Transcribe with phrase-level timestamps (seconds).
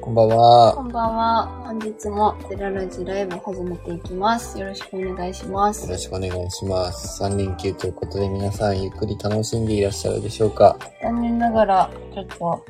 [0.00, 0.72] こんばんは。
[0.74, 1.46] こんばんは。
[1.66, 4.58] 本日もゼララジライブ始めていきます。
[4.58, 5.84] よろしくお願いします。
[5.86, 7.22] よろしくお願いします。
[7.22, 10.78] 3連休ということで皆さんゆっくり楽しんでいらっしゃるでしょうか？
[11.02, 12.64] 残念ながら、ちょっと、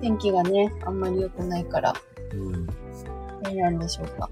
[0.00, 1.94] 天気がね、あんまり良くないから、
[2.32, 2.66] うん。
[2.66, 2.72] ど
[3.52, 4.30] うなんでしょうか。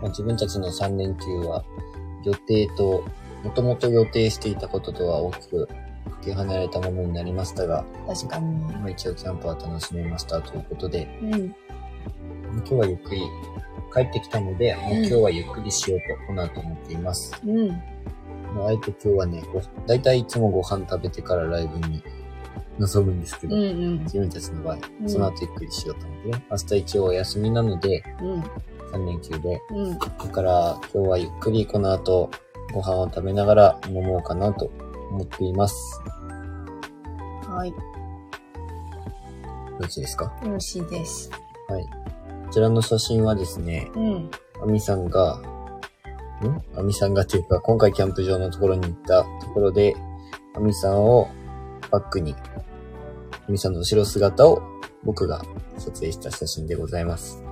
[0.00, 1.64] まあ、自分たちの3連休は
[2.24, 3.02] 予定と、
[3.42, 5.74] もともと予定していたこととは大きくか
[6.24, 8.54] け離れたものになりましたが、確かに。
[8.56, 11.54] まあ、一応キャンプは楽しめましたということで、うん。
[12.54, 13.22] 今日はゆっくり
[13.94, 17.34] 帰ってきたので、もう今日はゆっくりしようとこの後思っています。
[17.46, 17.68] うん。
[18.54, 22.02] もうあえて今日はね、ごだいたいいつもご飯食べてからライブに
[22.78, 23.98] 臨むんですけど、うんうん。
[24.04, 26.44] 自分たちの場合、うんその後ゆっくりしようと思ってね。
[26.50, 28.40] 明日一応お休みなので、うん。
[28.92, 29.60] 3連休で。
[29.70, 29.98] うん。
[29.98, 32.30] だから今日はゆっくりこの後
[32.72, 34.70] ご飯を食べながら飲もうかなと
[35.12, 36.00] 思っています。
[37.48, 37.68] はい。
[37.68, 37.74] よ
[39.82, 40.32] よろしいですか？
[40.44, 41.28] ろしいです。
[41.68, 41.82] はい。
[41.82, 41.88] こ
[42.52, 44.30] ちらの写真はですね、うん。
[44.62, 45.42] アミさんが、ん？
[46.78, 49.96] アミさんがというか、今回キャンプ場のところに行ったところで、
[50.54, 51.28] アミさんを
[51.90, 52.36] バックに、
[53.48, 54.62] アミさんの後ろ姿を
[55.02, 55.42] 僕が
[55.78, 57.42] 撮影した写真でございます。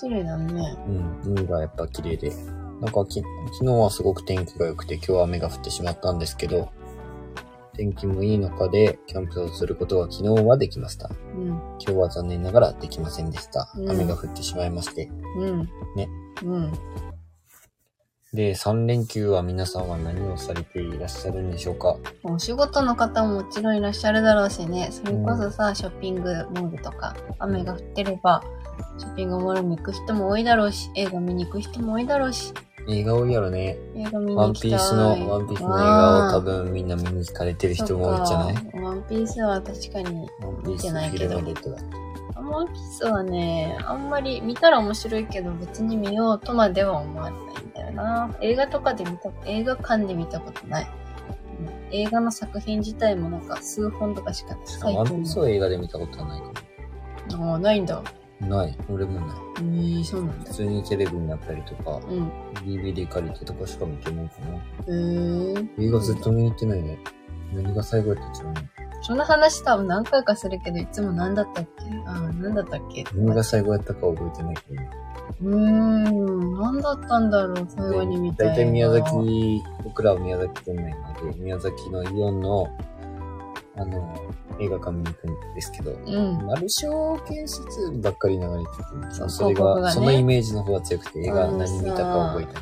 [0.00, 0.76] 綺麗だね。
[0.88, 2.32] うん、海がやっぱ綺麗で。
[2.80, 6.68] なんかき昨日はすごく天気が良くて今日は雨が降ってしまったんですけど、
[7.76, 11.08] 天気もいい中でキャンプをすることが昨日はできました。
[11.08, 11.48] うん。
[11.48, 13.70] 今日は残念ながらできませんでした。
[13.76, 15.10] うん雨が降ってしまいまして。
[15.38, 15.68] うん。
[15.94, 16.08] ね。
[16.42, 16.72] うん。
[18.32, 21.96] で、3連休は皆さんは何をされていらっしゃるんでしょうか？
[22.22, 24.88] お仕事の方ももちろんいらっしゃるだろうしね。
[24.90, 28.42] それこそさ、ショッピングモールとか、雨が降ってれば、
[28.98, 32.52] ショッピングモールに行く人も多いだろうし、映画見に行く人も多いだろうし、
[32.88, 33.76] 映画多いやろね。
[33.96, 34.70] 映画見にワン行きたい。
[34.70, 38.54] ピースの、ワンピースの映画を多分みんな見に行かれてる人も多いんじゃない？
[38.54, 41.84] そっかワンピースは確かに、ワンピース見てないけどフィルムレッドだっ
[42.34, 42.40] た。
[42.40, 48.36] ワンピースはね、あんまり見たら面白いけど別に見ようとまでは思わないんだよな。
[48.40, 50.84] 映画とかで見た、映画館で見たことない。
[50.84, 54.96] うん映画の作品自体もなんか数本とかしかない。
[54.96, 56.52] ワンピースを映画で見たことはないか
[57.40, 58.02] ああ、ないんだ。
[58.40, 58.48] も。
[58.48, 58.78] ない。
[58.90, 59.36] 俺もない。
[59.58, 60.54] えー、そうなんだ普。
[60.54, 62.30] 通にテレビになったりとか、うん。
[62.64, 64.54] DVD 借りてとかしか見てないかな。
[64.54, 65.68] へー。
[65.86, 66.98] 映画ずっと見に行ってないね。
[67.54, 68.54] 何が最後やったっちゃうの？
[69.02, 71.84] そんな話多分何回かするけど、いつも何だったっけ？
[72.06, 73.04] ああ、何だったっけ？
[73.14, 74.82] 何が最後やったか覚えてないけど。
[75.42, 82.68] うーん、何だったんだろう、最後に見たい大体宮崎、僕らは宮崎県内なので、宮崎のイオンの、
[83.76, 84.16] あの、
[84.58, 86.46] 映画館見に行くんですけど、うん。
[86.46, 92.60] マルショー建設ばっかり流れてて、そうそれが、広告がねそのイメージの方が強くて、映画何見たか覚えてな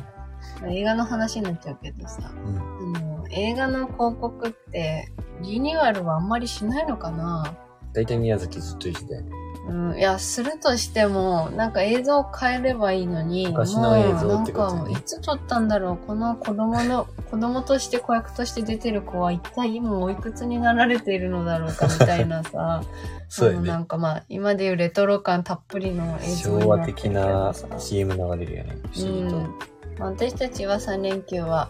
[0.71, 0.77] い。
[0.77, 2.97] 映画の話になっちゃうけどさ、うん。
[2.97, 5.11] あの、映画の広告って、
[5.41, 7.55] リニューアルはあんまりしないのかな
[7.95, 9.31] 大体宮崎ずっと一緒だよね。
[9.67, 22.83] うん、いや、するとしても、なんか映像を変えればいいのに、昔の映像ってことねもうなんか、いつ撮ったんだろうこの子供の、 子供として子役として出てる子は一体今おいくつになられているのだろうかみたいなさ、
[23.27, 23.83] そうやあのなね。
[23.83, 28.77] んかまあ、今でいうレトロ感たっぷりの映像に昭和的どなさ CM 流れるよね。
[28.99, 29.55] うん。
[29.97, 31.69] まあ私たちは3連休は、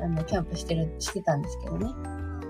[0.00, 1.88] あの、キャンプしてる、してたんですけどね。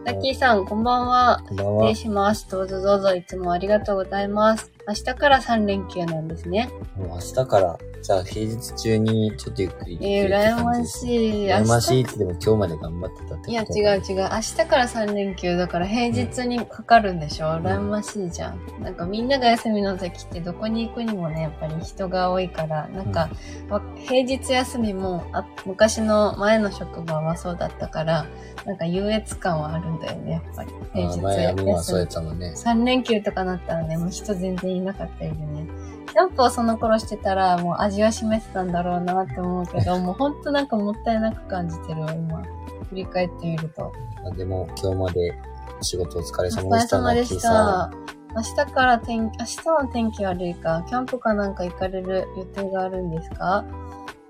[0.04, 1.44] ラッキーさん、こんばんは。
[1.46, 1.94] こんばんは失礼。
[1.94, 2.50] します。
[2.50, 4.72] どうぞどうぞ、いつもありがとうございます。
[4.88, 6.70] 明日から3連休なんですね。
[6.96, 11.46] もう明日から、じゃあ平日中にちょっとゆっくりえー、羨ましい。
[11.46, 12.02] 羨ましいい。
[12.02, 14.28] ってでも今日まで頑張ってたってこといや、違う違う。
[14.32, 18.58] 明日から3連休だから平日にかかるんでしょ、羨ましいじゃん。
[18.82, 23.30] なんかみんなが休みの時ってどこに行くにもね、やっぱり人が多いから、なんか、
[23.70, 28.26] わ平日休みもあ、昔の前の職場はそうだったから、
[28.66, 30.70] なんか優越感はあるんだよね、やっぱり。
[30.92, 32.50] 平日前はみんなそうや休ったもんね。
[32.50, 32.56] み。
[32.56, 35.66] 3連休とかなったらね、もう人全然いなかったりでね。
[36.12, 42.42] キャンプをその頃してたら、もう味は示せたんだろうなって思うけど、 もうほんとなんかもったいなく感じてるわ、今。
[42.90, 43.90] 振り返ってみると。
[44.26, 45.34] あでも今日まで
[45.80, 46.96] お仕事お疲れお疲様でした。
[46.98, 47.90] れ様でした。
[48.34, 53.64] 明日から天気、明日の天気悪いか、キャンプかなんか行かれる予定があるんですか？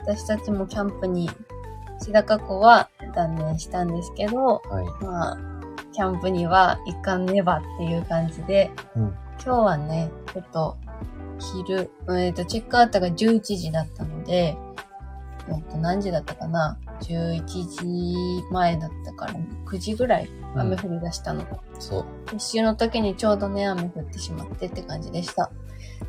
[0.01, 1.29] 私たちもキャンプに、
[2.01, 4.45] 志高湖は断念したんですけど、ん。
[4.45, 5.05] はい。
[5.05, 5.39] まあ、
[5.93, 9.15] キャンプには行かねばっていう感じで、うん
[9.45, 10.77] 今日はね、ちょっと、
[11.43, 14.57] 昼、えっ、と、チェックアウトが11時だったので、
[15.49, 19.35] えっと、何時だったかな ?11 時前だったから、
[19.67, 21.45] 9時ぐらい雨降り出したの。
[21.79, 22.05] そう。
[22.35, 25.51] 一周の時にちょうどね、雨降ってしまってって感じでした。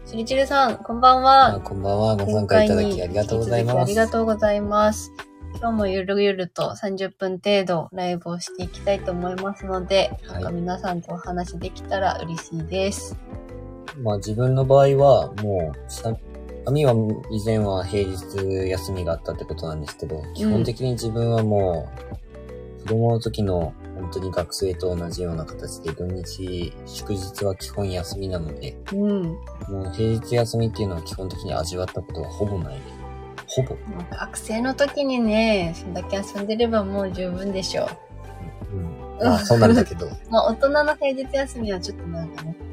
[0.06, 1.56] ちりちりさん、こんばんは。
[1.56, 2.16] あこんばんは。
[2.16, 3.78] ご参加いただきありがとうございます。
[3.80, 5.12] ありがとうございます。
[5.60, 13.18] 今日もゆるゆると30分程度ライブをしていきたいと思いますので、はいなんか皆さんとお話できたら嬉しいです。
[14.02, 16.16] まあ自分の場合は、もう、さ、
[16.66, 16.94] アミは
[17.30, 21.90] 以前は平日休みがあったってことなんですけど、基本的に自分はも
[22.82, 29.24] う、子供の時の本当に学生と同じような形で土日、祝日は基本休みなので、うん。
[29.24, 29.38] も
[29.90, 32.82] う平日休みっていうのは基本的に味わったことはほぼない。
[33.48, 33.76] ほぼ。
[34.12, 37.88] 学生の時にね、そんだけ遊んでればもう十分でしょ
[38.72, 39.26] うん。
[39.26, 40.08] まあそうなんだけど。
[40.30, 42.56] まあ大人の平日休みはちょっとなんかね、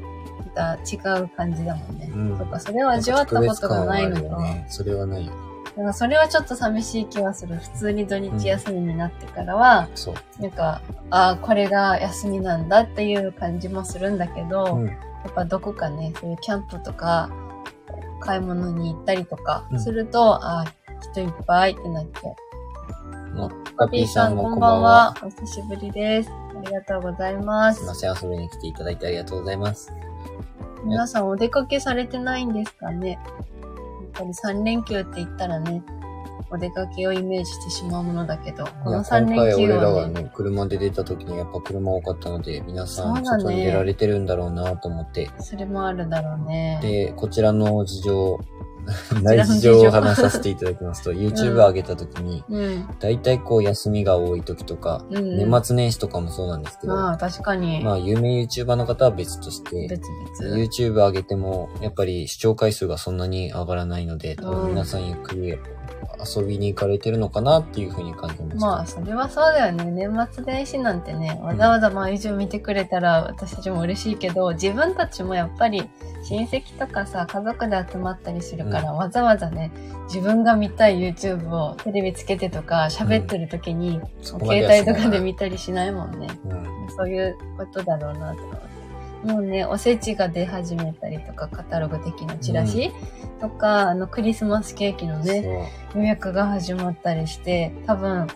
[0.53, 2.11] た違う感じだもんね。
[2.13, 4.65] うんとか、それを味わったことがないのと、特別感はあるよね。
[4.69, 5.33] それはないよ。
[5.65, 7.57] だからそれはちょっと寂しい気はする。
[7.57, 10.15] 普通に土日休みになってからは、そう。
[10.41, 14.87] なんか、ああ、これが休みなんだっていう感じもするんだけど、うん。
[14.87, 14.93] や
[15.29, 17.29] っぱどこかね、そういうキャンプとか、
[18.19, 20.65] 買い物に行ったりとかうんすると、ああ、
[21.13, 22.35] 人いっぱいってなって。
[23.33, 24.91] もう、パパピーさんもこんばんは。
[24.91, 25.15] は。
[25.23, 26.29] お久しぶりです。
[26.29, 27.87] ありがとうございますすい。
[27.87, 29.91] ません、遊びに来ていただいてありがとうございます。
[30.83, 33.11] 皆さんお出かけされてないんですかね？
[33.11, 33.21] やっ
[34.13, 35.83] ぱり3連休って言ったらね、
[36.49, 45.29] お出かけをイメージしてしまうものだけど、このいや、3今回連休俺らはね、がね、車で出た時にやっぱ車多かったので、皆さん外に出られてるんだろうなと思って。
[45.39, 46.79] それもあるだろうね。
[46.81, 48.39] で、こちらの事情、
[49.21, 52.87] 内情を話させていただきますと、YouTube 上げた時に、うん。
[52.99, 57.81] だいたいこう休みが多い時とか、年末年始とかもそうなんですけど、まあ、確かに。
[57.83, 60.57] まあ有名 YouTuber の方は別として、別々。
[60.57, 65.57] YouTube 上げても、やっぱり視聴回数がそんなに上がらないので、多うん分皆さんゆっくり
[66.35, 68.65] 遊びに行かれてるのかなっていうふうに感じました。
[68.65, 69.85] まあ、それはそうだよね。
[69.85, 75.89] 年末年始なんてね、わざわざ毎週見てくれたら私たちも嬉しいけど、自分たちもやっぱり
[76.23, 79.71] 親戚とかさ、家族で集まったりするから、わざわざね、
[80.05, 86.27] 自分が見たい YouTube をテレビつけてとか喋ってる時に、そこまで携帯とかで見たりしないもんね。
[86.45, 86.65] うん。
[86.95, 88.71] そういうことだろうなと思って。
[89.23, 92.91] もうね、おせちが出始めたりとか、カタログ的なチラシ、
[93.39, 98.27] とか、あの、クリスマスケーキのね、予約が始まったりして、多分、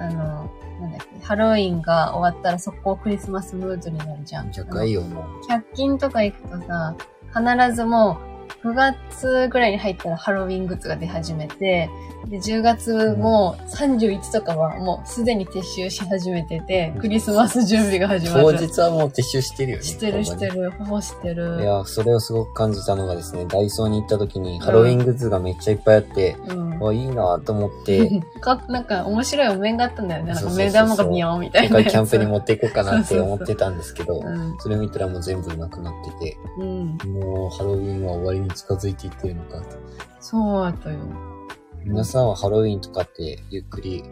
[0.00, 0.50] あの、
[0.80, 4.46] なんだっけ、ハロウィンが終わったら速攻クリスマスムードになるじゃん。
[4.46, 5.24] めちゃかいよ、もう。
[5.50, 6.96] あの100均とか行くとさ、
[7.34, 8.31] 必ずもう、
[8.62, 11.88] 9月ぐらいに入ったらハロウィングッズが出始めて、
[12.28, 18.42] で、10月も31とかはもうすでに撤収し始めてて、クリスマス準備が始まる。
[18.42, 19.84] 当日はもう撤収してるよね。
[19.84, 20.62] してるしてる。
[20.62, 21.60] る、ほぼしてる。
[21.60, 26.88] いや、それをすごく感じたのがですね、ダイソーに行った時にハロウィングッズがめっちゃいっぱいあって、うん。
[26.88, 30.32] あ、いいなと思って、 かなんか面白いお面があったんだよね。
[30.32, 31.92] なんか目玉がビヨーンみたいなやつ。
[31.92, 34.56] 今回キャンプに持っていこうかなって思ってたんですけど、うん。
[34.58, 36.98] それ見たらもう全部なくなってて、うん。
[37.12, 39.76] もうハロウィンは終わりに近づいていってるのかと。
[40.20, 40.98] そうだよ。
[41.84, 44.04] 皆さんはハロウィンとかってゆっくり、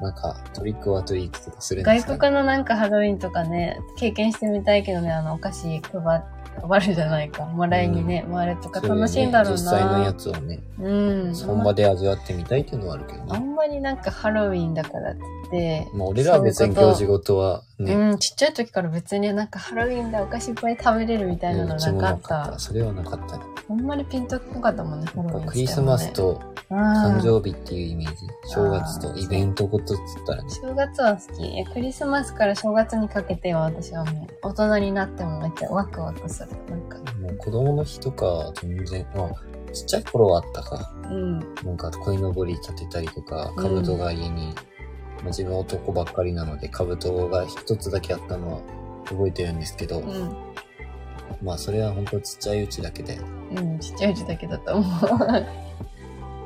[0.00, 6.22] なんかトリックはトリックとかするんですか、外国のなんかハロウィンとかね、経験してみたいけどね、あの、お菓子配
[6.68, 7.44] 配るじゃないか。
[7.44, 9.56] もらいにね、回るとか楽しいんだろうな。
[9.56, 11.34] 実際のやつをね、うん。
[11.34, 13.26] その場で味わってみたいっていうのはあるけどね。
[13.30, 15.20] あんまりなんかハロウィンだからって
[15.52, 22.58] 言って、まあ俺らは別に行事ごとはね、うん、ちっちゃい時から別になんかハロウィンでお菓子いっぱい食べれるみたいなのなかったった。。
[22.58, 23.44] それはなかったね。
[23.68, 26.40] あんまりピンとこなかったもんね、ハロウィン、クリスマス、と
[26.70, 28.26] 誕誕生日っていうイメージ。
[28.46, 30.50] 正月とイベントごとっつったらね。
[30.50, 31.58] 正月は好き。
[31.58, 36.50] えクリスマスから正月にかけては私はもう大人になってもめっちゃワクワクする。
[36.70, 39.30] なんか、もう子供の日とか全然、まあ、
[39.72, 40.92] ちっちゃい頃はあったか。
[41.10, 41.38] うん。
[41.38, 44.54] なんか、鯉のぼり立てたりとか、兜が家に、
[45.16, 48.60] まあ、自分男ばっかりなので、兜が一つだけあったのは
[49.06, 50.36] 覚えてるんですけど、うん。
[51.42, 53.18] まあ、それは本当ちっちゃいうちだけで、
[53.54, 54.84] うん、ちっちゃいうちだけだと思う。
[54.88, 55.06] 保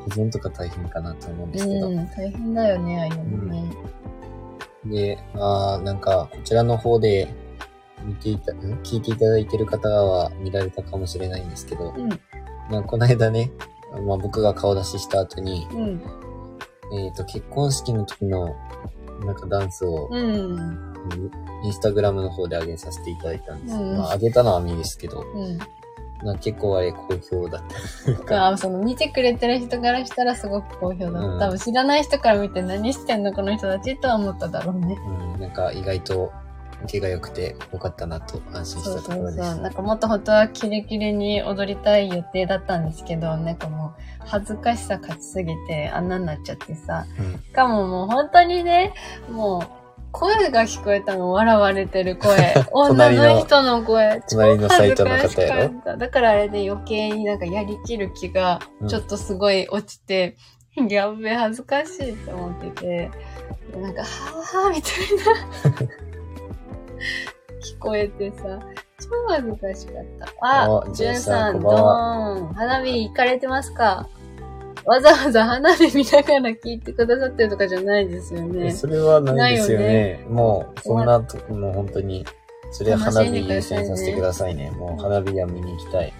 [0.09, 1.89] 存とか大変かなと思うんですけど。
[1.89, 3.65] うん、大変だよね、ああいうのね。
[4.87, 7.35] で、まあ、なんか、こちらの方で、
[8.03, 8.57] 見ていた、ん？
[8.83, 12.09] 聞いていただいてる方は見られたかもしれないんですけど、うん、
[12.71, 13.53] まあ、この間ね、
[14.07, 16.01] まあ僕が顔出しした後に、うん、
[16.93, 18.57] えっ、と、結婚式の時の、
[19.25, 20.95] なんかダンスを、うん、
[21.65, 23.77] インスタグラムの方で上げさせていただいたんです。
[23.77, 25.59] うんまあ、上げたのはミですけど、うん。
[26.23, 27.63] まあ、結構あれ好評だっ
[28.27, 28.49] た。
[28.53, 31.19] あその見てくれてる人からしたらすごく好評だった。
[31.21, 34.99] うん多分知らない人から見て何してんのこの人たちとは思っただろうね。
[35.35, 36.33] うん、なんか意外と
[36.85, 39.17] 受けが良くて良かったなと安心しそうたとそうそう。
[39.19, 39.61] ころです。
[39.61, 47.07] なんかもっと本当はキレキレに踊りたい予定だったんですけど、なんかもう恥ずかしさ勝ちすぎてあんなになっちゃってさ。
[47.19, 48.95] うんしかももう本当にね、
[49.31, 49.81] もう
[50.13, 52.37] 声が聞こえたの、笑われてる声。
[52.73, 54.23] 女 隣のの人の声。
[54.29, 55.97] 隣のサイトの方やろ？
[55.97, 60.37] だからあれで余計になんかやりきる気がちょっとすごい落ちて、
[60.89, 63.11] やっべ、恥ずかしいって思ってて、
[63.81, 66.01] なんか、はぁはぁみたいな。
[67.63, 68.59] 聞こえてさ、
[69.01, 70.47] 超恥ずかしかった。
[70.47, 72.55] ああ、ジュンさん、さんドーン。
[72.55, 74.09] 花火行かれてますか？
[74.87, 78.71] わざわざ花火見ながら聞いてくださってるとかじゃないですよね。
[78.71, 80.27] それはないですよないね。
[80.29, 82.25] もう、そんなと、もう本当に、
[82.73, 84.71] それは花火優先させてくださいね。
[84.71, 86.13] もう花火は見に行きたい。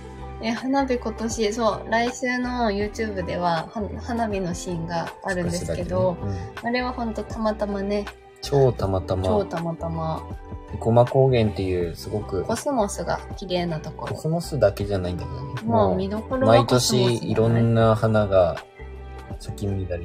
[0.43, 6.19] え、花火今年、そう、来週の YouTube ではは花火のシーンがあるんですけど、ね
[6.63, 8.05] うんあれはほんとたまたまね、
[8.43, 10.23] 超たまたま、超たまたま、
[10.73, 14.15] 生駒高原っていうすごく、コスモスが綺麗なところ。
[14.15, 15.63] コスモスだけじゃないんだけどね。
[15.65, 18.57] もう見どころは毎年いろんな花が
[19.39, 20.05] 咲き乱れてる。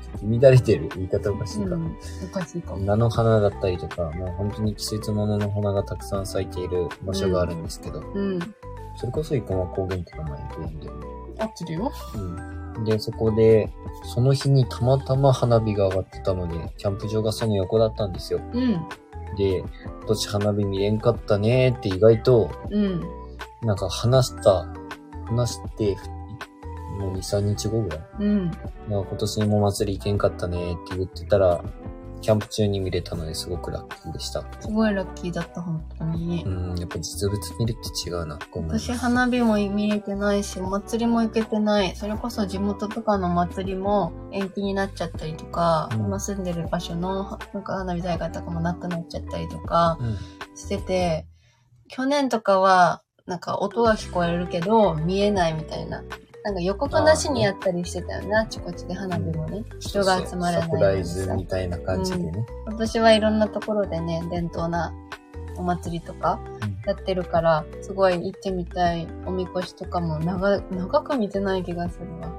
[0.00, 0.88] 咲き乱れてる？
[0.94, 1.74] 言い方おかしいか。
[1.74, 2.78] うん、おかしいかも。
[2.78, 8.38] 菜の花だったりとか、もう本当に季節物の花がたくさん咲いている場所があるんですけど、うん。
[8.96, 11.06] それこそ生駒高原って名前でいいんだよね。
[11.38, 11.92] 合ってるよ。
[12.14, 12.53] うん。
[12.84, 13.70] で、そこで、
[14.14, 18.40] その日にたまたま花火が上がってたので、キャンプ場がその横だったんですよ。
[18.52, 18.82] うん。
[19.36, 19.68] で、今
[20.06, 23.00] 年花火見れんかったねーって意外と、うん。
[23.62, 24.66] なんか話した、
[25.26, 25.96] 話して、
[26.98, 28.00] もう2、3日後ぐらい。
[28.20, 28.50] うん。
[28.88, 31.64] 今年も祭り行けんかったねーって言ってたら、
[32.24, 34.42] キャンプ中に見れたのですごくラッキーでした。
[34.58, 36.48] すごいラッキーだった、本当にう。
[36.48, 38.38] ん、やっぱ実物見るって違うな。
[38.66, 41.94] 私花火も見れてないし、お祭りも行けてない。
[41.94, 50.16] それこそ地元とかの祭りも延期になっちゃったりとか、うん今住んでる場所のなんか花火大会とかもなくなっちゃったりとかうん。
[50.56, 51.26] してて、
[51.88, 56.02] 去年とかはなんか音が聞こえるけど見えないみたいな。
[56.44, 59.64] なんか予告なしにやったりしてたよね、あちこちで花火もね。
[59.80, 62.46] 人が集まらないサプライズみたいな感じでね。
[62.66, 64.92] 今年はいろんなところでね、伝統な
[65.56, 66.38] お祭りとか
[66.86, 69.08] やってるから、すごい行ってみたい。
[69.24, 72.30] おみこしとかも長長く見てない気がするわ。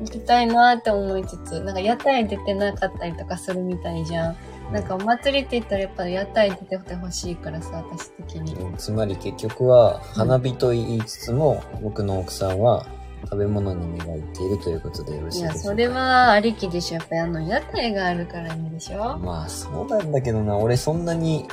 [0.00, 4.36] 行きたいなって思いつつ、なんか屋台出てなかったりとかするみたいじゃん。
[4.72, 8.54] なんかお祭りって言ったらやっぱ屋台出ててほしいからさ、私的に。
[8.54, 12.86] うんつまり結局は、花火と言いつつも、僕の奥さんは
[13.24, 16.98] 食べ物に目がいっているということでよろしいや、いでしょうかそれはありきでしょ。
[16.98, 20.56] やっぱりあの、屋台があるからいいでしょまあ、そうなんだけどな。
[20.56, 21.46] 俺そんなに、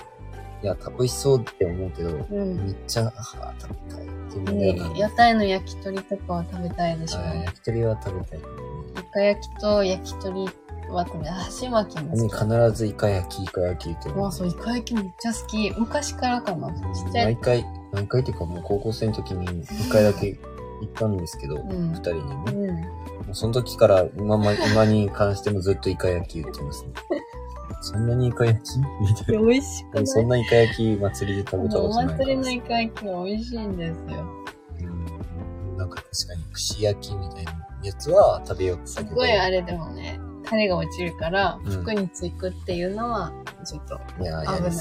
[0.63, 2.65] いや、楽しそうって思うけど、うん。
[2.65, 4.51] めっちゃ、はあ、食べたいって。
[4.53, 7.19] ね屋台の焼き鳥とかは食べたいでしょ。
[7.19, 8.39] 焼き鳥は食べたい。
[8.39, 8.41] イ
[9.11, 10.49] カ焼きと焼き鳥
[10.93, 12.33] は食べ、箸巻きも好き。
[12.35, 15.71] 必ずイカ焼き、イカ焼きってもうそう、イカ焼きめっちゃ好き。
[15.77, 16.69] 昔からかな。
[16.71, 16.73] ち
[17.07, 17.35] っちゃい。
[17.35, 20.27] 毎回、毎回っていうかもう高校生の時に一回だけ
[20.81, 22.51] 行ったんですけど、二、うん人にね。
[22.53, 23.25] うん。
[23.27, 26.91] もうその時から今ま、今に関してもずっとイカ焼き言ってますね。
[27.81, 28.77] そんなにイカ焼き？
[28.79, 29.41] みたいな。
[29.41, 30.07] 美味しくない？
[30.07, 34.25] そんなイカ焼き祭りで食べたおことないから祭りのイカ焼きは美味しいんですよ。
[34.81, 37.51] うんなんか確かに串焼きみたいな
[37.83, 39.15] やつは食べようってすたけど。
[39.15, 40.19] ごいあれでもね、
[40.49, 43.31] タレが落ちるから、うん服につくっていうのは、
[43.65, 44.79] ちょっといや、や危ないやつ。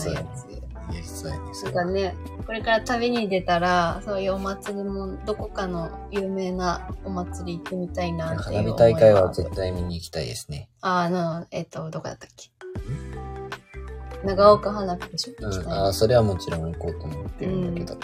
[1.04, 1.50] そうやね。
[1.52, 10.70] そなんかね、これから旅に出たら、そういうお祭りも、どこかの有名なお祭り行ってみたいなっていう花火思い大会は絶対見に行きたいですね。
[10.80, 12.48] あ、あの、えっと、どこだったっけ？
[14.24, 15.52] 長岡花火でしょうん。
[15.52, 18.00] 行きたいああ、それはもちろん行こうと思ってるんだけど。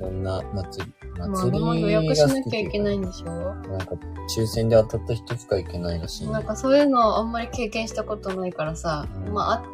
[0.00, 3.26] どんな祭り、まあ、祭りでも予約しなきゃいけないいんでしょ？
[3.26, 3.94] なんか、
[4.36, 9.64] 抽選で当たった人しか行けないらしいねなんかそういうのあんまり経験したことないからさ、うんまあ、あ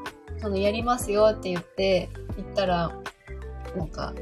[0.40, 2.92] そのやりますよって言って、行ったら、
[3.76, 4.12] なんか、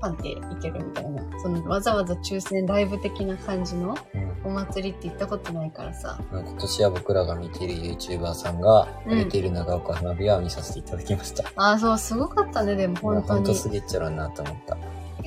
[0.00, 1.22] パンっていけるみたいな。
[1.40, 6.18] そのわざわざ抽選ライブ的な感じのうんお祭りって行ったことないからさ。
[6.32, 11.44] 今年は僕らが見ている YouTuber さんがうん上げている長岡花火は見させていただきました。
[11.54, 13.26] ああ、そう、すごかったね、でも本当に。
[13.28, 14.76] ほんとすげえっちゃろうなと思った。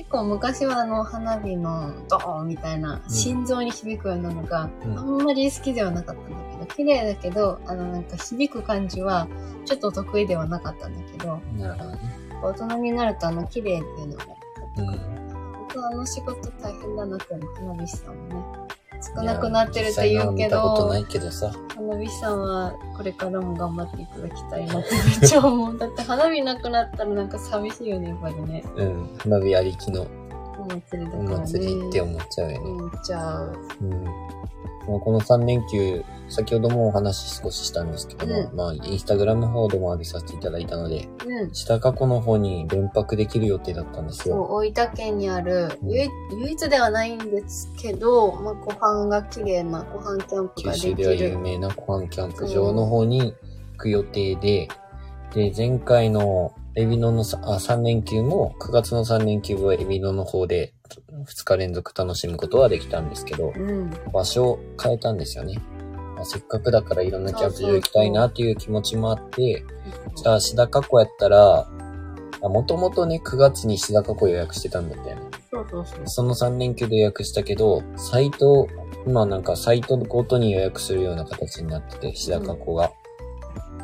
[0.06, 9.26] 結構昔はあの、花火のドーンみたいな、ん心臓に響くようなのが、うんあんまり好きではなかったんだけど、綺麗だけど、あの、なんか響く感じは、
[9.64, 11.98] ちょっと得意ではなかったんだけど、なるほどね。
[12.40, 14.24] 大人になるとあの、綺麗っていうのが、
[14.78, 14.86] うん。
[14.86, 18.75] 本当あの仕事大変だなって思う、花火師さんもね。
[19.00, 21.52] 少なくなってるって言うけいや実際のは見たことどな、いけどさ。
[21.74, 25.78] 花火師さんはこれからも頑張っていただきたいなってめっちゃ思う。
[25.78, 28.64] だって花火なくなったらなんか寂しいよね、やっぱりね。
[28.76, 29.16] うん。
[29.18, 30.06] 花火ありきの
[30.58, 31.46] お祭りだおからね。
[31.46, 32.70] 祭りって思っちゃうよね。
[32.70, 33.58] 思っちゃう。
[33.82, 34.04] うん。
[34.88, 41.54] まあこの3連休、先ほどもお話少ししたんですけども、うまあ、インスタグラムの方でも上げさせていただいたので、うん。
[41.54, 44.42] 下過去の方に連泊できる予定だったんですそう、よ。
[44.44, 46.08] 大分県にある、うん唯
[46.40, 51.38] 唯一ではないんですけど、まあ、湖畔が綺麗な湖畔キャンプができ九州では有る。
[51.38, 53.34] 名な湖畔キャンプ場の方に行
[53.76, 54.68] く予定で、
[55.34, 60.74] で、前回のエビノのさあ3連休も、9月の3連休はエビノの方で
[61.24, 63.90] 2日連続楽しむことはできたんですけど、うん。
[64.12, 65.58] 場所を変えたんですよね。
[66.14, 69.64] まあせっかくだからいろんなキャンプ場行きたいなっていう気持ちもあって、
[70.16, 71.66] じゃあ、シダカ湖やったら、
[72.42, 75.22] もともとね、9月に白河湖予約してたんだったよね。
[75.50, 76.00] そうそうそう。
[76.04, 78.68] その3連休で予約したけど、サイト、
[79.06, 82.92] 今なんかサイトごとに予約するような形になってて、白河湖が。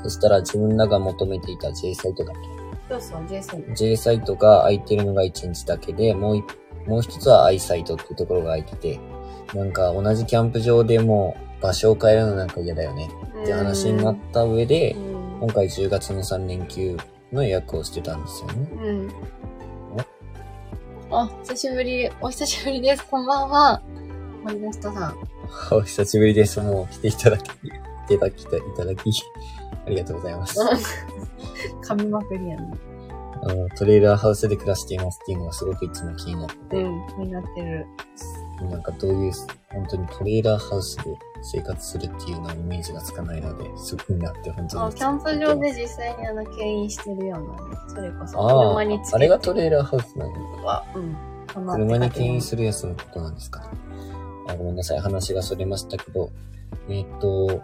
[0.02, 2.61] そしたら自分らが求めていた J サイトだっそ
[2.96, 3.62] うそう、ジェイソン。
[3.62, 6.44] け ?J サイトが空いてるのが1日だけで、もうい
[6.86, 9.00] もう一つは I サイトっていうところが空いてて、
[9.54, 13.08] なんか同じキャンプ場でも場所を変えるのなんか嫌だよね
[13.42, 15.40] って話になった上でう、ん。
[15.40, 16.96] 今回10月の3連休
[17.32, 18.68] の予約をしてたんですよね。
[18.82, 19.10] うん。
[21.10, 23.06] あ、久しぶり、お久しぶりです。
[23.06, 23.82] こんばんは。
[24.44, 25.16] 森の人さん。
[25.70, 26.60] お久しぶりです。
[26.60, 27.52] もう来ていただき、い
[28.08, 28.46] ただき、い
[28.76, 29.12] ただき、
[29.86, 30.58] ありがとうございます。
[31.82, 32.78] 噛みまくりやね。
[33.44, 37.86] あの、トレーラーハウスで暮らしていますっていうのがすごくいつも気になってて、うん、気になってる。
[38.70, 39.32] なんかどういう、
[39.72, 41.04] 本当にトレーラーハウスで
[41.42, 44.84] 生活するっていうのはイメージがつかないので、すごいなって本当に。
[44.84, 47.76] あ、キャンプ場で実際にあの、牽引してるようなね。
[47.88, 49.14] それこそ、あ車につけて。
[49.14, 51.16] あ、あれがトレーラーハウスなのは、うん。
[51.66, 52.40] 車に牽引る。
[52.40, 53.66] するやつのことなんですかね。
[54.48, 55.00] あ、ごめんなさい。
[55.00, 56.30] 話がそれましたけど、
[56.88, 57.62] えーっと、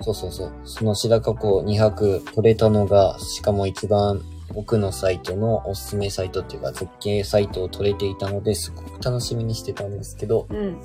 [0.00, 0.52] そうそうそう。
[0.64, 4.22] その白河湖2泊取れたのが、しかも一番
[4.54, 10.80] 奥のサイトのおすすめサイトっていうか、絶景サイトを取れていたので、すごく楽しみにしてたんですけど、うん。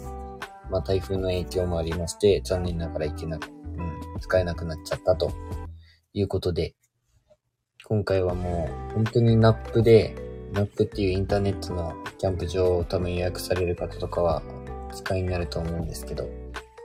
[0.70, 5.32] まあ台風の影響もありまして、残念ながら行けなく、うん、使えなくなっちゃったと
[6.14, 6.76] いうことで、
[7.88, 10.16] 今回はもう本当にナップで、
[10.54, 14.42] ナップっていうインターネットのキャンプ場を多分予約される方とかは
[14.94, 16.28] 使いになると思うんですけど、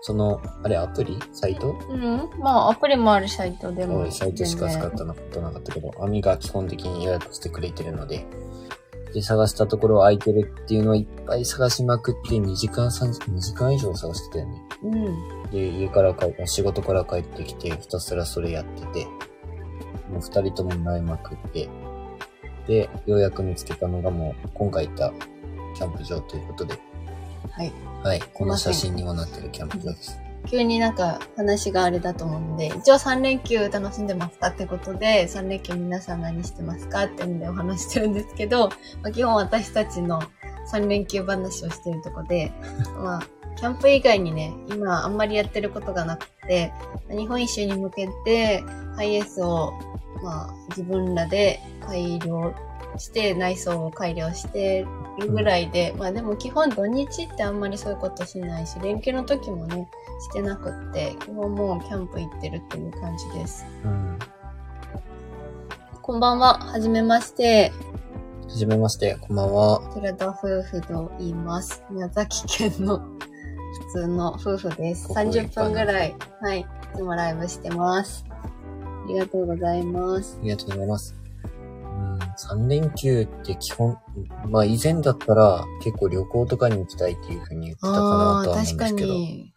[0.02, 1.19] その、あれアプリ？
[1.33, 1.76] サイト？
[1.90, 2.30] うん。
[2.38, 4.11] まあ、アプリもあるサイトでも。
[4.11, 8.26] サイトしか使ったことなかったけど、網が基本的に予約してくれてるので、
[9.12, 14.62] で、探したところ空いてるっていうのをいっぱい探しまくって2時間3、2時間以上探してたよね。
[14.85, 15.50] うん。
[15.50, 19.04] で、家から帰って、仕事から帰ってきて、ひたすらそれやってて、
[20.11, 21.69] もう二人とも悩まくって、
[22.66, 25.12] で、ようやく見つけたのがもう、今回行った
[25.75, 26.78] キャンプ場ということで、
[27.50, 27.72] はい。
[28.03, 30.18] はい、この写真にもなってるキャンプ場です。
[30.48, 38.68] 急になんか話があれだと思うんで、一応3連休楽しんでますかってことで、3連休皆さん何してますかってんでお話してるんですけど、
[39.03, 40.20] まあ、基本私たちの
[40.72, 42.53] 3連休話をしてるとこで、
[43.03, 43.22] まあ、
[43.57, 46.72] キャンプ以外にね、今あんまりやってることがなくて、
[47.11, 48.64] 日本一周に向けて、
[48.96, 49.72] ハイエースを、
[50.22, 52.55] まあ、自分らで改良
[52.98, 54.87] して、内装を改良して
[55.18, 59.88] るぐらいで、まあでも基本土日ってあんまりそういうことしないし、連休の時もね、
[60.20, 63.64] してなくって、基本もうキャンプ行ってるっていう感じです。
[63.85, 64.18] うん。
[66.03, 67.72] こんばんは、はじめまして。
[68.48, 69.81] はじめまして、こんばんは。
[69.94, 71.83] 寺田夫婦と言います。
[71.90, 75.07] 宮崎県の普通の夫婦です。
[75.07, 78.24] ここ30分ぐらい、はい、いつもライブしてます。
[78.31, 80.38] ありがとうございます。
[80.40, 81.19] ありがとうございます。
[82.20, 83.98] うん、3連休って基本、
[84.48, 89.54] まあ以前だったら結構旅行とかに行きたいっていうふうに言ってたかなとは思うんですけど、に。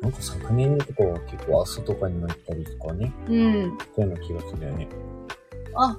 [0.00, 3.78] なんか昨年とかは結構阿蘇とかにも行ったりとかね、うん。
[3.96, 4.88] そういうような気がするよね。
[5.74, 5.98] あ、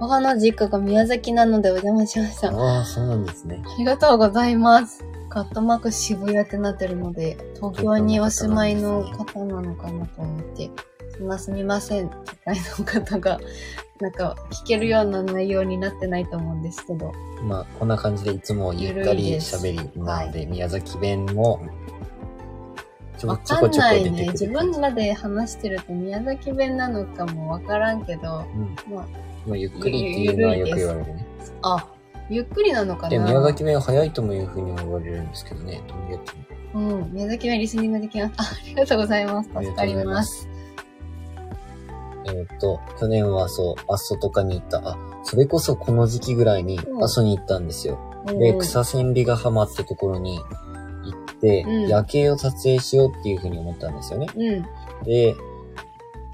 [0.00, 2.50] 母の実家が宮崎なのでお邪魔しました。
[2.50, 3.62] ああ、そうなんですね。
[3.64, 5.04] ありがとうございます。
[5.28, 10.70] カットマーク渋谷ってなってるので、東京にお住まいの方なのかなと思って、
[11.16, 13.38] そんなすみません、都会の方が、
[14.00, 21.66] なんか聞けるような内容になってないと思うんですけど、まあ、こんな感じでいつもゆったり喋りなので、宮崎弁も
[23.18, 24.10] ちょわちょこちょこかんないね。
[24.10, 24.32] 出てくる。
[24.32, 28.94] 自分らで話してると宮崎弁なのかもわからんけど、うん。
[28.94, 29.06] ま
[29.46, 31.26] まあ、ゆっくりっていうのはよく言われるね。
[31.62, 31.88] あ、あ、
[32.28, 33.08] ゆっくりなのかな？
[33.08, 36.34] で、宮崎弁は早いともいうふうに言われるんですけどね、とりあえず。
[36.74, 38.34] うん、宮崎弁リスニングできます。
[38.36, 39.48] あありがとうございます。
[39.48, 40.48] 助かります。
[42.28, 47.98] えーっと、去年はそう、阿蘇とかに行った、あ、それこそこの時期ぐらいにうん阿蘇に行ったんですよ。
[48.28, 50.42] うんで、草千里ヶ浜ってところに行
[51.32, 54.26] って、うん夜景を撮影しようっていうふうに思ったんですよね。
[54.34, 55.04] うん。
[55.04, 55.36] で、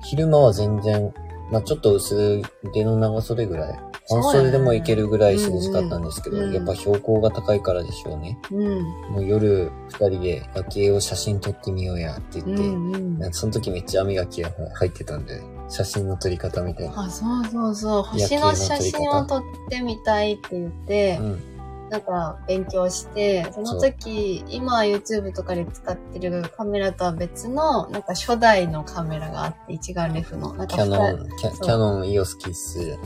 [0.02, 1.12] 昼間は全然、
[1.50, 8.38] まあちょっと薄手の長袖ぐらい、半袖でも行けるぐらい涼しかったんですけど、うんうんやっぱ標高が高いからでしょうね。
[8.50, 8.82] うん。
[9.12, 17.04] もう夜二人で夜景を写真撮ってみようやって言って、うんうんなんかその時めっちゃ網がきが入ってたんで、写真の撮り方みたいな。
[17.04, 18.02] あ、そうそうそう。
[18.02, 21.52] 星の写真を撮ってみたいって言って、うん。
[21.92, 30.54] なんか勉強して、その時、今 YouTube とかで使ってるカメラとは別の、なんか初代のカメラがあって、一眼レフの。
[30.54, 32.98] なんかキャノ二ン、キャキャノン EOS キッス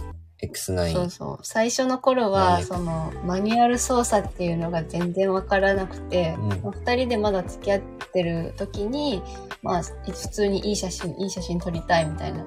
[0.42, 0.92] X9。
[0.92, 1.38] そうそう。
[1.42, 6.56] 最初の頃はは、その、マニュアル操作っていうのが全然わからなくて、うん
[6.96, 7.80] 人でまだ付き合っ
[8.12, 9.22] てる時に、
[9.62, 12.46] まあ、普通にいい写真、いい写真撮りたいみたいな。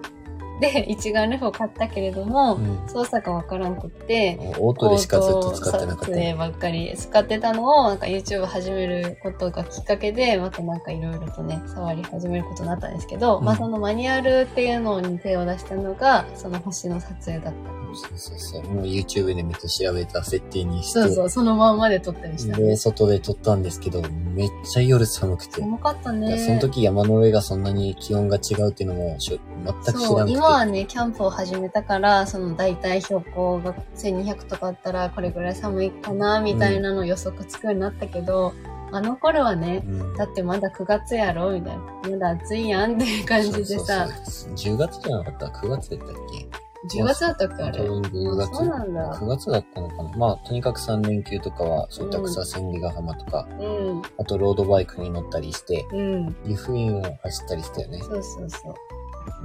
[0.60, 6.36] で、一眼レフを買ったけれども、うん操作がわからんくって、オートでしかずっと使ってなかった撮影ね。
[6.36, 17.89] ばっかり使ってたのを、なんか YouTube 始めることがきっかけで、またなんかいろいろとね、触り始めることになったんですけど、うんまあそのマニュアルっていうのに手を出したのが、その星の撮影だった。
[17.96, 18.64] そうそうそう。
[18.64, 22.64] もう YouTube でめっちゃ調べた設定にして、そうそう、そのまんまで撮ったりしたね。
[22.64, 24.02] で、外で撮ったんですけど、
[24.34, 25.62] めっちゃ夜寒くて。
[25.62, 26.38] 重かったね。
[26.40, 30.32] その時山の上がそんなに気温が違うっていうのも全く知らなくて。
[30.34, 38.54] 今はね、キャンプを始めたから、その大体標高が1200とかあったら、これぐらい寒いかな、みたいなの予測つくようになったけど、
[38.92, 41.84] あの頃はね、うんだってまだ9月やろみたいな。
[42.10, 46.69] まだ暑いやんっていう感じでさ、そうそうそう10月じゃなかった ?9 月だったっけ？
[46.88, 47.80] 10月だったっけあれ。
[47.80, 48.56] 多分10月。
[48.56, 56.36] そうなんだ9月だったのかなまあ、とにかく3連休とかは、そういった草千里ヶ浜とか、うん、あとロードバイクに乗ったりして、うん。
[56.46, 58.00] 湯布院を走ったりしたよね。
[58.00, 58.74] そうそうそう。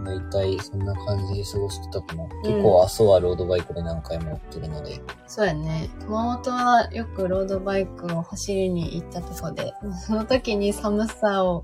[0.04, 2.24] 大体そんな感じで過ごしてたかな。
[2.42, 5.00] 結構阿蘇はロードバイクで何回も乗ってるので。
[5.26, 5.88] そうやね。
[6.00, 9.72] 熊本はよくロードバイクを走りに行ったとこで、
[10.04, 11.62] その時に寒さを、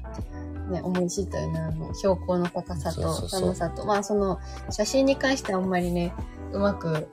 [0.71, 1.61] ね、思い知ったよね。
[1.61, 3.85] あの、標高の高さと寒さと。
[3.85, 4.39] まあその、
[4.71, 6.15] 写真に関してはあんまりね、
[6.53, 7.09] うまく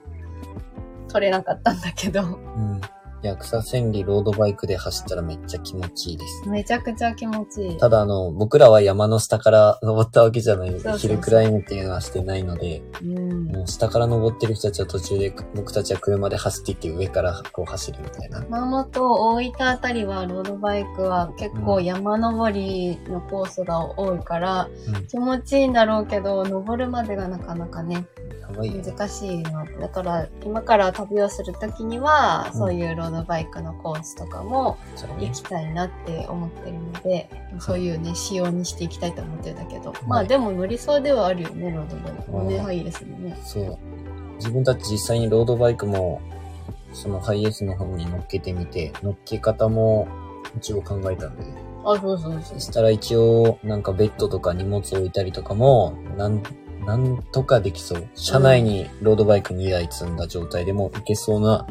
[1.08, 2.80] 撮れなかったんだけど、うん。
[3.20, 6.48] いや、草千里ロードバイクで走ったらめっちゃ気持ちいいです。
[6.48, 7.76] めちゃくちゃ気持ちいい。
[7.76, 13.46] ただあの、僕らは山の下から登ったわけじゃないので、そうそうそうヒルクライムっていうのはしてないので、うん。
[13.46, 18.40] もう下から登ってる人たちは途中で、僕たちは車で走っていって上からこう走るみたいな。
[18.42, 25.06] 熊本、大分あたりはロードバイクは結構山登りのコースが多いから、うん。
[25.08, 28.06] 気持ちいいんだろうけど、登るまでがなかなかね、
[28.40, 28.92] やばいよね。
[28.92, 29.66] 難しいの。
[29.80, 34.76] だから、今から旅をするときには、うんそういうロードバイクのコースとかも。
[35.18, 42.32] 行きたいなって思ってるので、そういうね、仕様にしていきたいと思ってるんだけど、まあでも乗りそうではあるよね、ロードバイク。
[42.32, 43.38] うんね、はいいですよね。
[43.44, 43.78] そう。
[44.36, 46.20] 自分たち実際にロードバイクも、
[46.92, 50.08] そのハイエースの方に乗っけてみて、乗っけ方も
[50.56, 51.44] 一応考えたんで。
[51.84, 52.60] あ、そうそうそうそ。
[52.60, 56.42] したら一応、なんかベッドとか荷物置いたりとかも、なん、
[56.84, 58.08] なんとかできそう。
[58.14, 61.66] 車内にロードバイク2台積んだ状態でも行けそうな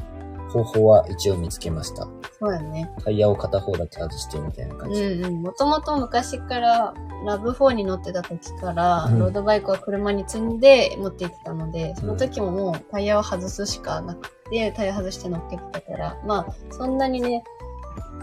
[0.63, 2.07] 方法は一応見つけました。
[2.39, 2.89] そうやね。
[3.03, 5.01] タイヤを片方だけ外してみたいな感うじ。
[5.01, 5.41] んうん。
[5.41, 6.93] もともと昔から、
[7.25, 17.43] ラブ4に乗ってた時から、うんロードバイクは車に積んで持って行ってたので、その時ももうタイヤを外すしかなくて、タイヤ外して乗っけてたから、まあ、そんなにね、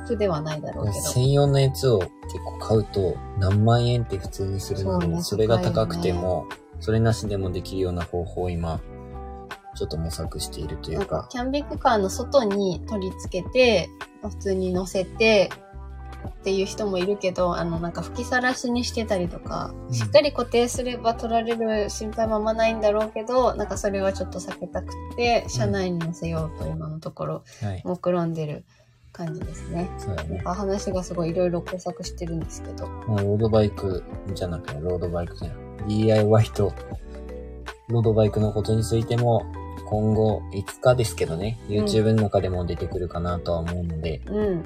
[0.06, 1.00] 苦ではないだろうけど。
[1.00, 2.10] 専用のやつを結
[2.44, 6.46] 構買うと何万円って普通にするので、そうねそれが高くても、
[6.80, 8.80] それなしでもできるような方法を今、
[9.74, 13.88] ちょっと模索しているというんか、、キャンピングカーの外に取り付けて、
[14.22, 15.50] 普通に乗せて、
[16.28, 27.82] っていう人もいるけど、あの、なんか吹きさらしにしてたりとか、うんしっかり固定すれば取られる心配もあんまないんだろうけど、なんかそれはちょっと避けたくて、車内に乗せようと今のところ、はい。
[27.84, 28.64] 目論んでる
[29.12, 29.90] 感じですね。
[29.98, 30.42] そうだね。
[30.44, 32.88] あ話がすごいいろいろ工作してるんですけど。
[32.88, 34.02] もうロードバイク
[34.34, 35.56] じゃなくて、ロードバイクじゃない。
[35.88, 36.72] DIY と、
[37.88, 39.46] ロードバイクのことについても、
[39.94, 44.64] 今後、いつかですけどね、YouTube の中でも出てくるかなとは思うので、うん。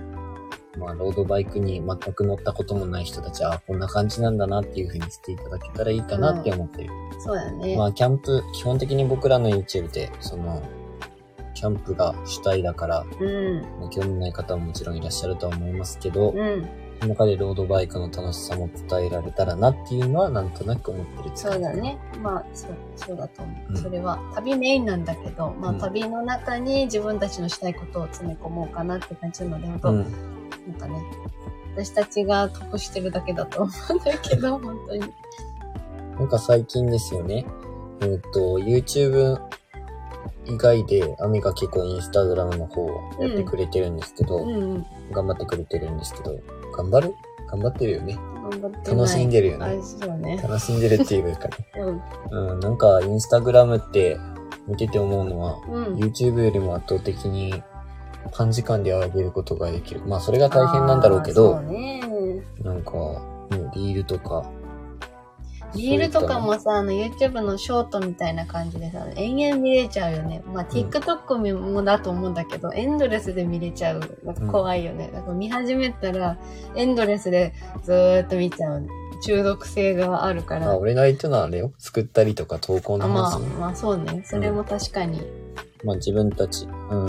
[0.79, 6.91] まあ、ロードバイクに全く乗ったこともない人たちは、あこんな感じなんだなっていう風にしていただけたらいいかなって思ってる。
[7.19, 7.77] そうだね。
[7.77, 10.63] まあ、キャンプ、基本的に僕らの YouTube で、その、
[11.53, 13.61] キャンプが主体だから、うん。
[13.81, 16.67] まあ興味ない方ももちろんいらっしゃるとは思いますけど、うん。
[17.01, 21.99] その中でロードバイクの楽しさも伝えられたらなっていうのはなんとなく思ってるそうだね。
[22.21, 23.73] まあ、そう、そうだと思う。
[23.73, 30.03] うんそれは旅メインなんだけど、まあうん旅の中に自分たちのしたいことを詰め込もうかなって感じなので、本当、うん。
[30.03, 31.03] なんかね、
[31.77, 35.01] 私たちが得してるだけだと思うんだけど、 本当に。
[36.19, 37.47] なんか最近ですよね。
[38.01, 39.41] えっ、と、YouTube
[40.47, 42.89] 以外で、アミが結構インスタグラムの方を
[43.21, 44.87] やってくれてるんですけど、うんうん。
[45.13, 46.41] 頑張ってくれてるんですけど、
[46.79, 47.15] 頑張る？
[47.51, 48.19] 頑張ってるよね。
[48.87, 49.77] 楽しんでるよあね。
[50.37, 50.41] ね。
[50.43, 51.57] 楽しんでるっていうかね。
[52.31, 52.53] うん。
[52.53, 54.17] うん、なんかインスタグラムって
[54.67, 55.85] 見てて思うのは、うん。
[55.97, 57.63] YouTube よりも圧倒的に
[58.33, 60.03] 短時間で上げることができる。
[60.07, 62.01] まあそれが大変なんだろうけどう、ね。
[62.63, 62.93] なんか、
[63.51, 64.45] ねリールとか。
[65.79, 70.43] リールとかもさ、あの YouTube のショートみたいな感じでさ、延々見れちゃうよね。
[70.53, 74.01] まあ、TikTok もだと思うんだけど、エンドレスで見れちゃう。
[74.51, 75.11] 怖いよね。
[75.13, 76.37] だから見始めたら、
[76.75, 78.87] エンドレスでずーっと見ちゃう。
[79.23, 80.71] 中毒性があるから。
[80.71, 81.73] あ、俺が言ったのはあれよ。
[81.79, 83.47] 作ったりとか投稿のあまあ、話ね。
[83.59, 84.23] まあそうね。
[84.25, 85.23] それも確かに
[85.85, 87.09] まあ自分たち、うん、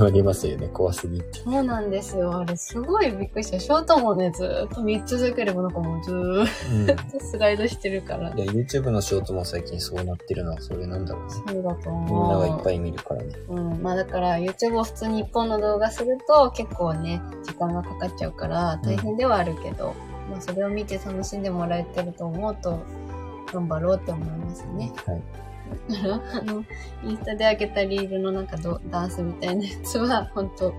[0.00, 1.38] ありますよね、怖すぎて。
[1.38, 2.36] そうなんですよ。
[2.36, 3.60] あれ、すごいびっくりした。
[3.60, 6.48] ショートもね、ずーっと見続ければなんかもうずーっ
[6.88, 6.96] うん。
[7.12, 8.34] とスライドしてるから。
[8.34, 11.30] いや、YouTube のショートも最近そうなってるのは、それなんだろうね。
[11.46, 12.22] そうだと思う。
[12.22, 13.32] みんながいっぱい見るからね。
[13.50, 13.82] うん。
[13.82, 19.94] まあだから YouTube を普通に一本の動画すると結構ね、時間がかかっちゃうから大変ではあるけど、
[20.30, 22.80] まあそれを見て楽しんでもらえてると思うと、
[23.52, 24.92] 頑張ろうって思いますね。
[25.06, 25.22] はい。
[25.92, 26.64] だから、あの、
[27.04, 30.74] インスタで上げたリールのなんかドダンスみたいなやつは、ほんと、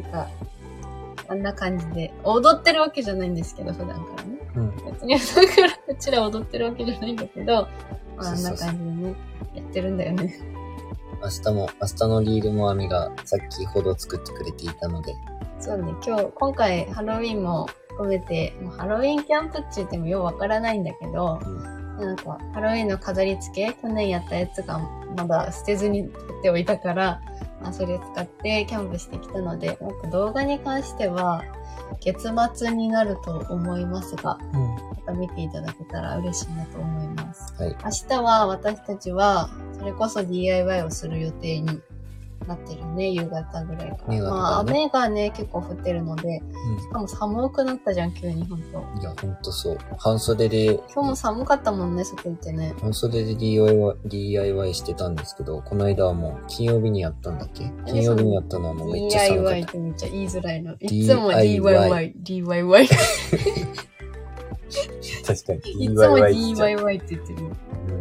[0.00, 0.28] なんか、
[1.28, 4.38] あんな感じで、踊ってるわけじゃないんですけど、普段からね。
[4.56, 4.76] うん。
[4.92, 7.68] 別にだから、うちら踊ってるわけじゃないんだけど、
[8.16, 9.14] まあ、あんな感じでね、
[9.54, 10.38] やってるんだよね。
[11.20, 15.14] 明日も、明日のリールもアミが先ほど作ってくれていたので、
[15.58, 17.66] そうね、今日、今回ハロウィンも
[17.98, 21.98] 含めて、もうハロウィンキャンプって言ってもようわからないんだけど、うん。
[21.98, 24.78] なんか、ハロウィンの飾り付け、去年やったやつが
[25.16, 27.20] まだ捨てずに取っておいたから、
[27.60, 31.42] まあ、それ使ってキャンプしてきたので、なんか動画に関しては、
[32.00, 34.60] 月末になると思いますが、うん。
[34.60, 37.52] また見ていただけたら嬉しいなと思います。
[37.60, 37.76] はい。
[37.84, 41.80] 明日は私たちは、それこそ DIY をする予定に
[42.46, 44.14] なってるね、夕方ぐらいから。
[44.14, 46.40] ねまあ、雨がね、結構降ってるので、
[46.72, 46.80] うん。
[46.80, 48.84] しかも寒くなったじゃん、急にほんと。
[49.00, 49.78] いや、ほんとそう。
[49.98, 52.74] 半袖で、今日も寒かったもんね、外行ってね。
[52.80, 57.70] 半袖で DIY, DIY してたんですけど、この間はもう金曜日にやったんだっけ？
[57.86, 59.72] 金曜日にやったのはもうめっちゃ寒かっ DIY たっ。
[59.72, 60.74] てめっちゃ言いづらいの。
[60.80, 62.88] いつも DIY DIY、DIY。
[65.28, 65.84] 確かに。
[65.84, 67.42] いつも DIY DIY って言ってる。
[67.44, 67.56] うん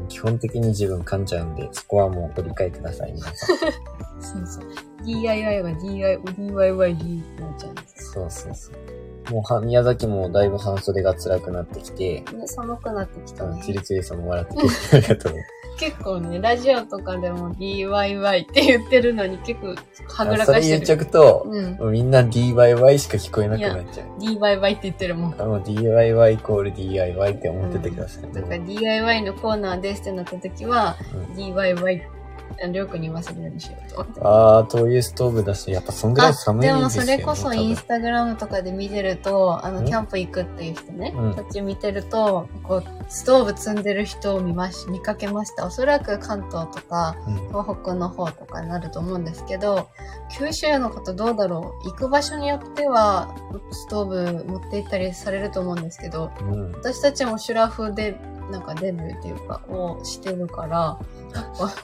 [0.07, 3.57] 基本的に自分噛んじゃうんで、そこはもうご理解ください、皆さん。
[4.23, 5.05] そうそう。
[5.05, 9.33] DIY が DIY、DIY、てなっちゃうんですそうそうそう。
[9.33, 13.61] もうは、宮崎もだいぶ半袖が辛くなってきて、寒くなってきたね。
[13.65, 15.33] チリチリさんも笑ってくれてありがとう。
[15.79, 19.75] 結構ね、ラジオとかでも DIY って言ってるのに結構
[20.07, 20.79] はぐらそかしてる。
[20.79, 21.91] れ言っちゃうと、うん。
[21.91, 24.19] みんな DIY しか聞こえなくなっちゃう。
[24.19, 25.35] DIY って言ってるもん。
[25.39, 28.31] あの DIY イコール DIY って思っててください。
[28.33, 32.26] だから DIY のコーナーですってなった時は、うん DIY、あの
[32.71, 34.21] りょうくんに言わせるようにしようと思って。
[34.23, 36.83] あー、灯油ストーブだし、やっぱそんぐらい寒いでですよね。
[36.83, 45.65] もそれこそインスタグラムとかで見てると、あの、んキャンプ行くっていう人ね、うんこっち見てると、こう、ストーブ積んでる人を見まし、見かけました。
[45.65, 49.89] おそらく関東とか、うん東北の方とかになると思うんですけど、
[50.37, 51.89] 九州の方どうだろう？
[51.89, 53.33] 行く場所によっては、
[53.71, 56.71] ストーブ持って行ったりされると思うんですけど、うん。
[56.73, 58.19] 私たちもシュラフで、
[58.51, 60.99] なんかデビューっていうか、をしてるから、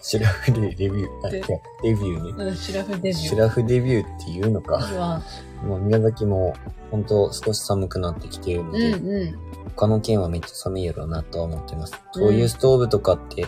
[0.01, 1.47] シュラフでレビュー、あ、でいや
[1.83, 2.45] デビューね。
[2.45, 3.13] うん、シュラフデビュー。
[3.13, 4.75] シュラフデビューっていうのか。
[4.75, 5.21] は、
[5.65, 6.53] もう宮崎も
[6.91, 9.39] 本当少し寒くなってきているのうんで、うん。
[9.75, 11.93] 他の県はめっちゃ寒いやろうなとは思ってます。
[12.15, 13.47] うんそういうストーブとかって、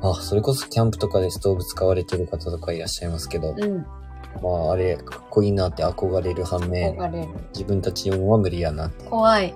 [0.00, 3.86] あ、それこそキャンプとかでストーブ使われてる方とかいらっしゃいますけど、うん。
[4.42, 7.28] まああれかっこいいなって憧れる反面、憧れる。
[7.52, 9.04] 自分たち用は無理やなって。
[9.04, 9.54] 怖い。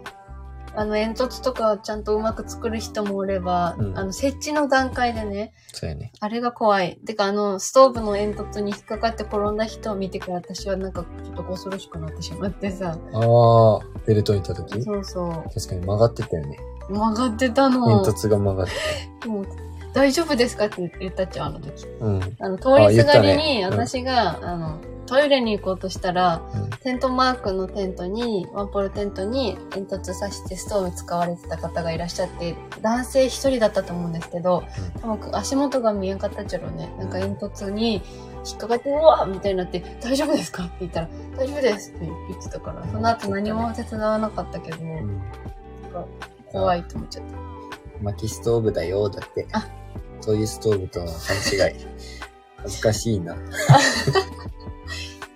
[0.77, 6.13] あの、煙突とかをちゃんとうまく作る人もおれば、うんあの、設置の段階でね、そうやね。
[6.21, 6.99] あれが怖い。
[7.05, 12.99] てか、あの、ストーブの煙突に引っかかって転んだ人を見てから私はなんかちょっと恐ろしくなってしまってさ。
[13.13, 13.19] あ
[13.77, 14.83] あ、ベルトにいた時？
[14.83, 15.33] そうそう。
[15.55, 16.59] 確かに曲がってたよね。
[16.89, 17.87] 曲がってたの。
[18.05, 18.67] 煙突が曲がっ
[19.21, 19.47] てもう
[19.97, 20.67] 大丈夫ですか？
[20.67, 21.85] って言ったっちゃう、あの時。
[21.85, 22.05] た。
[22.05, 22.37] うん。
[22.39, 34.63] あの、通りすがりに、あ言ったねうん私が、あの、トイレに行こうとしたら、うんテントマークのテントに、ワンポールテントに煙突刺してストーブ使われてた方がいらっしゃって、男性一人だったと思うんですけど、
[35.03, 36.93] 多分足元が見えんかったっちゃろうね。
[36.99, 38.03] なんか煙突に
[38.47, 40.65] 引っかかって、うわみたいになって、大丈夫ですか？
[40.65, 45.23] って言ったら、大丈夫ですって言ってたから、その後何も手伝わなかったけど、うん
[46.53, 47.37] 怖いと思っちゃった。
[48.03, 49.67] 薪ストーブだよ、だってあ。
[50.21, 51.77] そういうストーブとの勘違い。
[52.59, 53.37] 恥ずかしいな。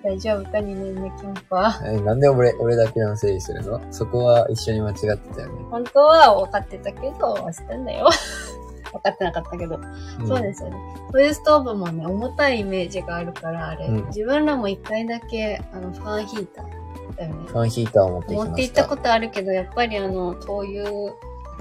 [0.02, 1.98] 大丈夫か ?2 年目キャンパー。
[1.98, 3.80] えなんで俺、俺だけのせいにするの？
[3.90, 5.64] そこは一緒に間違ってたよね。
[5.70, 8.08] 本当は分かってたけど、してんだよ。
[8.92, 9.76] 分かってなかったけど。
[9.78, 9.82] ん
[10.26, 10.76] そうですよね。
[11.12, 13.86] そういうストーブもね、重たいイメージがあるから、あれ。
[13.86, 17.46] うん自分らも一回だけ、あの、ファンヒーターだよね。
[17.46, 18.48] ファンヒーターを持ってきました。
[18.48, 20.90] 持って行ったことあるけど、やっぱりあの、灯油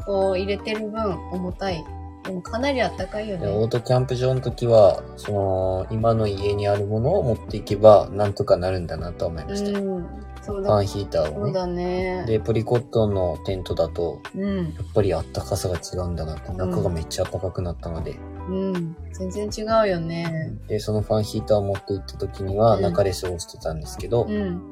[0.08, 1.84] を入れてる分、重たい。
[2.30, 3.70] でもかなりあったかいよでオーね。
[3.70, 9.80] トキャンプ場の時は、その、今の家にあるものを持っていけば、なんとかなるんだなと思いました。
[9.80, 10.06] フうん。
[10.44, 11.34] そうだァンヒーターをね。
[11.34, 12.26] そうだね。
[12.28, 14.58] で、ポリコットンのテントだと、うん。
[14.58, 18.96] やっぱりあったかさが違うんだなって、中がめっちゃ暖かくなったので、うん。
[19.12, 20.56] 全然違うよね。
[20.68, 24.72] で、そのファンヒーターを持って行った時には、うん中で過ごしてたんですけど、うん。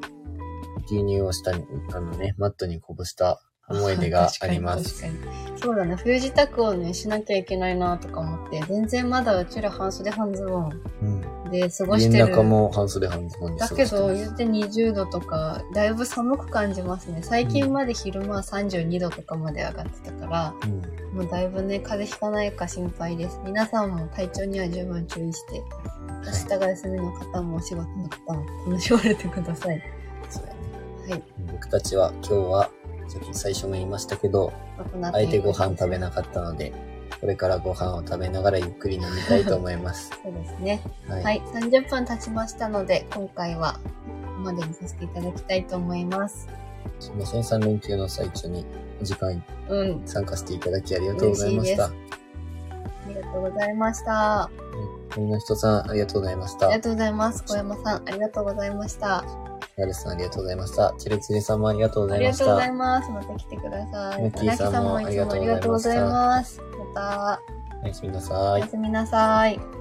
[0.86, 5.06] 牛乳を下に、あのね、マットにこぼした思い出が あります。
[5.62, 5.96] そうだね。
[5.96, 11.52] 冬支度をね、しなきゃいけないなとか思って、全然まだうちら半袖半ズボンうん。
[11.52, 12.26] で過ご家してる。
[12.26, 17.20] の中も半袖半ズボンで過だけど、言って20度とか、だいぶ寒く感じますね。
[17.22, 21.18] 最近まで昼間は32度とかまで上がってたから、うん。
[21.18, 23.40] もうだいぶね、風邪ひかないか心配です。
[23.44, 25.64] 皆さんも体調には十分注意して、
[26.26, 29.82] 明日が休みの方もお仕事の方も楽しまれてください。
[30.30, 30.60] そうやね。
[31.10, 31.24] はい。
[31.52, 32.70] 僕たちは今日は、
[33.08, 34.54] さっき最初も言いましたけど、
[35.02, 36.74] あえてご飯食べなかったので、
[37.20, 40.12] これからご飯を食べながらゆっくり飲みたいと思います。
[40.24, 40.82] そうですね。
[41.08, 41.24] はい。
[41.24, 43.80] はい、30分経ちましたので、今回はこ
[44.36, 46.48] こまでにさせていただきたいと思います。
[47.00, 48.66] すみません、3連休の最中に
[49.02, 51.88] お時間うん、参加していただきありがとうございました。
[51.88, 52.08] 嬉し
[53.06, 54.42] ありがとうございました。
[54.44, 54.50] あ
[55.16, 56.68] 森の人さん、ありがとうございました。
[56.68, 57.44] りがとうございます。
[57.44, 59.47] 小山さん、ありがとうございました。
[59.78, 60.96] ヤルさん、ありがとうございました。
[60.98, 62.74] チェレツレさんもありがとうございましありがとうございた。
[62.74, 63.12] ます。
[63.12, 64.24] また来てください。
[64.24, 66.62] ミッキーさんもありがとうございます。
[66.96, 67.42] また、
[67.84, 68.68] おやすみなさいおや。
[68.68, 69.77] すみなさい。